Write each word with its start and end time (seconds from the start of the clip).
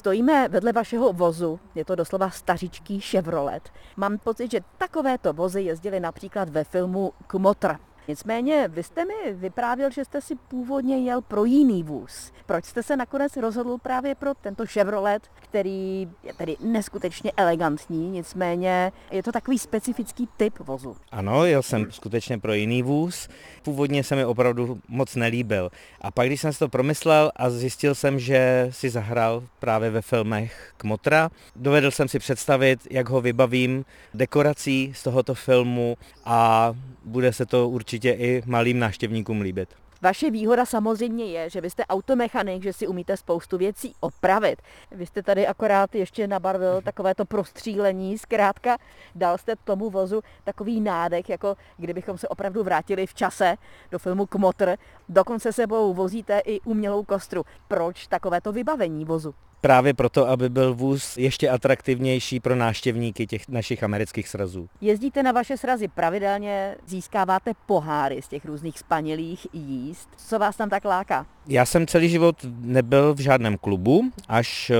Stojíme 0.00 0.48
vedle 0.48 0.72
vašeho 0.72 1.12
vozu, 1.12 1.60
je 1.74 1.84
to 1.84 1.94
doslova 1.94 2.30
stařičký 2.30 3.00
Chevrolet. 3.00 3.70
Mám 3.96 4.18
pocit, 4.18 4.50
že 4.50 4.60
takovéto 4.78 5.32
vozy 5.32 5.62
jezdily 5.62 6.00
například 6.00 6.48
ve 6.48 6.64
filmu 6.64 7.12
Kmotr. 7.26 7.76
Nicméně 8.10 8.68
vy 8.68 8.82
jste 8.82 9.04
mi 9.04 9.32
vyprávěl, 9.32 9.90
že 9.90 10.04
jste 10.04 10.20
si 10.20 10.34
původně 10.36 10.98
jel 10.98 11.22
pro 11.22 11.44
jiný 11.44 11.82
vůz. 11.82 12.32
Proč 12.46 12.64
jste 12.64 12.82
se 12.82 12.96
nakonec 12.96 13.36
rozhodl 13.36 13.78
právě 13.82 14.14
pro 14.14 14.34
tento 14.34 14.66
Chevrolet, 14.66 15.22
který 15.34 16.08
je 16.22 16.34
tedy 16.34 16.56
neskutečně 16.60 17.32
elegantní, 17.36 18.10
nicméně 18.10 18.92
je 19.10 19.22
to 19.22 19.32
takový 19.32 19.58
specifický 19.58 20.28
typ 20.36 20.58
vozu? 20.58 20.96
Ano, 21.12 21.44
jel 21.44 21.62
jsem 21.62 21.92
skutečně 21.92 22.38
pro 22.38 22.52
jiný 22.52 22.82
vůz. 22.82 23.28
Původně 23.62 24.04
se 24.04 24.16
mi 24.16 24.24
opravdu 24.24 24.80
moc 24.88 25.16
nelíbil. 25.16 25.70
A 26.00 26.10
pak, 26.10 26.26
když 26.26 26.40
jsem 26.40 26.52
si 26.52 26.58
to 26.58 26.68
promyslel 26.68 27.30
a 27.36 27.50
zjistil 27.50 27.94
jsem, 27.94 28.18
že 28.18 28.68
si 28.70 28.90
zahrál 28.90 29.42
právě 29.58 29.90
ve 29.90 30.02
filmech 30.02 30.72
Kmotra, 30.76 31.30
dovedl 31.56 31.90
jsem 31.90 32.08
si 32.08 32.18
představit, 32.18 32.80
jak 32.90 33.08
ho 33.08 33.20
vybavím 33.20 33.84
dekorací 34.14 34.92
z 34.94 35.02
tohoto 35.02 35.34
filmu 35.34 35.96
a 36.24 36.72
bude 37.04 37.32
se 37.32 37.46
to 37.46 37.68
určitě 37.68 37.99
i 38.08 38.42
malým 38.46 38.78
návštěvníkům 38.78 39.40
líbit. 39.40 39.68
Vaše 40.02 40.30
výhoda 40.30 40.66
samozřejmě 40.66 41.24
je, 41.24 41.50
že 41.50 41.60
vy 41.60 41.70
jste 41.70 41.86
automechanik, 41.86 42.62
že 42.62 42.72
si 42.72 42.86
umíte 42.86 43.16
spoustu 43.16 43.58
věcí 43.58 43.94
opravit. 44.00 44.62
Vy 44.90 45.06
jste 45.06 45.22
tady 45.22 45.46
akorát 45.46 45.94
ještě 45.94 46.26
nabarvil 46.26 46.82
takovéto 46.82 47.24
prostřílení, 47.24 48.18
zkrátka 48.18 48.76
dal 49.14 49.38
jste 49.38 49.56
tomu 49.64 49.90
vozu 49.90 50.20
takový 50.44 50.80
nádech, 50.80 51.28
jako 51.28 51.56
kdybychom 51.76 52.18
se 52.18 52.28
opravdu 52.28 52.62
vrátili 52.62 53.06
v 53.06 53.14
čase 53.14 53.56
do 53.90 53.98
filmu 53.98 54.26
Kmotr. 54.26 54.76
Dokonce 55.08 55.52
sebou 55.52 55.94
vozíte 55.94 56.38
i 56.44 56.60
umělou 56.60 57.04
kostru. 57.04 57.42
Proč 57.68 58.06
takovéto 58.06 58.52
vybavení 58.52 59.04
vozu? 59.04 59.34
Právě 59.60 59.94
proto, 59.94 60.28
aby 60.28 60.48
byl 60.48 60.74
vůz 60.74 61.16
ještě 61.16 61.50
atraktivnější 61.50 62.40
pro 62.40 62.56
návštěvníky 62.56 63.26
těch 63.26 63.48
našich 63.48 63.82
amerických 63.82 64.28
srazů. 64.28 64.68
Jezdíte 64.80 65.22
na 65.22 65.32
vaše 65.32 65.56
srazy 65.56 65.88
pravidelně, 65.88 66.76
získáváte 66.86 67.52
poháry 67.66 68.22
z 68.22 68.28
těch 68.28 68.44
různých 68.44 68.78
spanilých 68.78 69.46
jíst. 69.52 70.08
Co 70.16 70.38
vás 70.38 70.56
tam 70.56 70.70
tak 70.70 70.84
láká? 70.84 71.26
Já 71.46 71.64
jsem 71.64 71.86
celý 71.86 72.08
život 72.08 72.36
nebyl 72.60 73.14
v 73.14 73.20
žádném 73.20 73.58
klubu, 73.58 74.10
až 74.28 74.70
eh, 74.70 74.76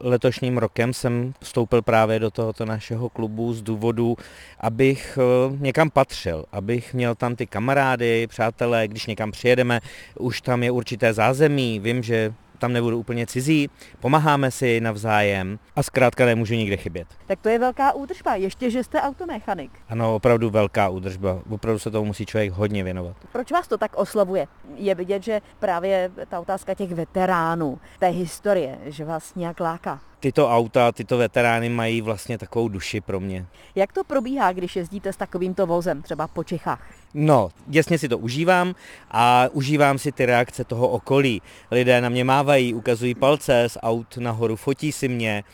letošním 0.00 0.58
rokem 0.58 0.94
jsem 0.94 1.34
vstoupil 1.40 1.82
právě 1.82 2.18
do 2.18 2.30
tohoto 2.30 2.64
našeho 2.64 3.08
klubu 3.08 3.52
z 3.52 3.62
důvodu, 3.62 4.16
abych 4.60 5.18
eh, 5.18 5.56
někam 5.60 5.90
patřil, 5.90 6.44
abych 6.52 6.94
měl 6.94 7.14
tam 7.14 7.36
ty 7.36 7.46
kamarády, 7.46 8.26
přátelé, 8.26 8.88
když 8.88 9.06
někam 9.06 9.30
přijedeme, 9.30 9.80
už 10.18 10.40
tam 10.40 10.62
je 10.62 10.70
určité 10.70 11.12
zázemí, 11.12 11.80
vím, 11.80 12.02
že 12.02 12.34
tam 12.62 12.72
nebudu 12.72 12.98
úplně 12.98 13.26
cizí, 13.26 13.70
pomáháme 14.00 14.50
si 14.50 14.80
navzájem 14.80 15.58
a 15.76 15.82
zkrátka 15.82 16.26
nemůžu 16.26 16.54
nikde 16.54 16.76
chybět. 16.76 17.08
Tak 17.26 17.40
to 17.40 17.48
je 17.48 17.58
velká 17.58 17.92
údržba, 17.92 18.34
ještě, 18.34 18.70
že 18.70 18.84
jste 18.84 19.00
automechanik. 19.00 19.70
Ano, 19.88 20.14
opravdu 20.14 20.50
velká 20.50 20.88
údržba, 20.88 21.42
opravdu 21.50 21.78
se 21.78 21.90
tomu 21.90 22.04
musí 22.04 22.26
člověk 22.26 22.52
hodně 22.52 22.84
věnovat. 22.84 23.16
Proč 23.32 23.52
vás 23.52 23.68
to 23.68 23.78
tak 23.78 23.96
oslovuje? 23.96 24.46
Je 24.74 24.94
vidět, 24.94 25.22
že 25.22 25.40
právě 25.58 26.10
ta 26.28 26.40
otázka 26.40 26.74
těch 26.74 26.92
veteránů, 26.92 27.78
té 27.98 28.08
historie, 28.08 28.78
že 28.84 29.04
vás 29.04 29.34
nějak 29.34 29.60
láká 29.60 30.00
tyto 30.22 30.50
auta, 30.50 30.92
tyto 30.92 31.18
veterány 31.18 31.68
mají 31.68 32.00
vlastně 32.00 32.38
takovou 32.38 32.68
duši 32.68 33.00
pro 33.00 33.20
mě. 33.20 33.46
Jak 33.74 33.92
to 33.92 34.04
probíhá, 34.04 34.52
když 34.52 34.76
jezdíte 34.76 35.12
s 35.12 35.16
takovýmto 35.16 35.66
vozem, 35.66 36.02
třeba 36.02 36.28
po 36.28 36.44
Čechách? 36.44 36.94
No, 37.14 37.50
jasně 37.68 37.98
si 37.98 38.08
to 38.08 38.18
užívám 38.18 38.74
a 39.10 39.48
užívám 39.52 39.98
si 39.98 40.12
ty 40.12 40.26
reakce 40.26 40.64
toho 40.64 40.88
okolí. 40.88 41.42
Lidé 41.70 42.00
na 42.00 42.08
mě 42.08 42.24
mávají, 42.24 42.74
ukazují 42.74 43.14
palce 43.14 43.68
z 43.68 43.78
aut 43.82 44.16
nahoru, 44.16 44.56
fotí 44.56 44.92
si 44.92 45.08
mě, 45.08 45.44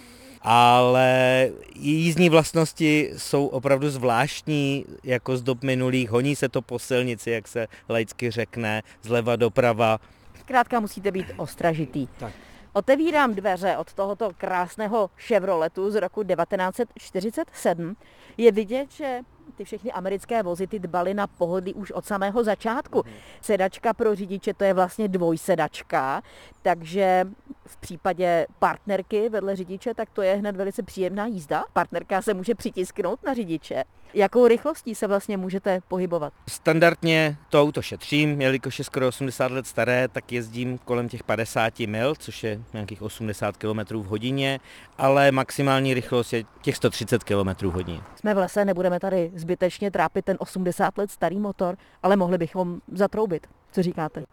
ale 0.43 1.49
jízdní 1.75 2.29
vlastnosti 2.29 3.11
jsou 3.17 3.47
opravdu 3.47 3.91
zvláštní, 3.91 4.85
jako 5.05 5.37
z 5.37 5.43
dob 5.43 5.63
minulých. 5.63 6.11
Honí 6.11 6.37
se 6.37 6.49
to 6.49 6.63
po 6.63 6.79
silnici, 6.79 7.31
jak 7.31 7.49
se 7.49 7.67
laicky 7.89 8.31
řekne, 8.31 8.83
zleva 9.03 9.37
doprava. 9.37 9.99
Zkrátka 10.41 10.81
musíte 10.81 11.11
být 11.11 11.27
ostražitý. 11.37 12.07
Tak. 12.19 12.33
Otevírám 12.79 13.35
dveře 13.35 13.77
od 13.77 13.93
tohoto 13.93 14.31
krásného 14.39 15.11
Chevroletu 15.17 15.91
z 15.91 15.95
roku 15.95 16.23
1947. 16.23 17.97
Je 18.37 18.53
vidět, 18.53 18.93
že 18.93 19.21
ty 19.57 19.65
všechny 19.65 19.93
americké 19.93 20.43
vozy 20.43 20.67
ty 20.67 20.79
dbaly 20.79 21.15
na 21.15 21.27
pohodlí 21.27 21.75
už 21.75 21.91
od 21.91 22.07
samého 22.07 22.45
začátku. 22.45 23.03
Mhm. 23.07 23.15
Sedačka 23.41 23.95
pro 23.95 24.15
řidiče 24.15 24.55
to 24.55 24.65
je 24.65 24.75
vlastně 24.75 25.09
dvojsedačka, 25.09 26.23
takže 26.63 27.25
v 27.69 27.77
případě 27.77 28.47
partnerky 28.59 29.29
vedle 29.29 29.57
řidiče, 29.57 29.95
tak 29.95 30.11
to 30.11 30.23
je 30.23 30.35
hned 30.35 30.57
velice 30.57 30.83
příjemná 30.83 31.27
jízda. 31.27 31.65
Partnerka 31.73 32.23
se 32.23 32.35
může 32.35 32.55
přitisknout 32.55 33.23
na 33.27 33.35
řidiče. 33.35 33.85
Jakou 34.15 34.47
rychlostí 34.47 34.95
se 34.95 35.07
vlastně 35.07 35.37
můžete 35.37 35.81
pohybovat? 35.89 36.33
Standardně 36.49 37.37
to 37.49 37.63
auto 37.63 37.83
šetřím, 37.83 38.41
jelikož 38.41 38.79
je 38.79 38.85
skoro 38.85 39.09
80 39.09 39.53
let 39.53 39.67
staré, 39.67 40.09
tak 40.09 40.33
jezdím 40.33 40.79
kolem 40.79 41.09
těch 41.09 41.23
50 41.23 41.79
mil, 41.81 42.15
což 42.15 42.45
je 42.45 42.61
nějakých 42.73 43.03
80 43.03 43.57
km 43.57 43.79
v 43.79 44.07
hodině, 44.07 44.61
ale 44.99 45.33
maximální 45.33 45.95
rychlost 45.95 46.33
je 46.33 46.45
těch 46.63 46.77
130 46.77 47.25
km 47.25 47.49
v 47.49 47.73
hodině. 47.73 48.01
Jsme 48.17 48.35
v 48.35 48.39
lese, 48.39 48.65
nebudeme 48.65 49.01
tady 49.01 49.31
zbytečně 49.35 49.91
trápit 49.91 50.25
ten 50.25 50.37
80 50.41 50.99
let 50.99 51.11
starý 51.11 51.39
motor, 51.39 51.77
ale 52.03 52.17
mohli 52.17 52.39
bychom 52.39 52.81
zatroubit. 52.93 53.47
Co 53.73 53.83
říkáte? 53.83 54.25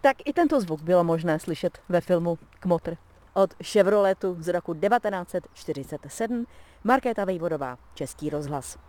Tak 0.00 0.16
i 0.24 0.32
tento 0.32 0.60
zvuk 0.60 0.82
bylo 0.82 1.04
možné 1.04 1.38
slyšet 1.38 1.78
ve 1.88 2.00
filmu 2.00 2.38
Kmotr 2.60 2.96
od 3.34 3.54
Chevroletu 3.62 4.36
z 4.40 4.48
roku 4.48 4.74
1947 4.74 6.46
Markéta 6.84 7.24
Vejvodová, 7.24 7.78
Český 7.94 8.30
rozhlas. 8.30 8.87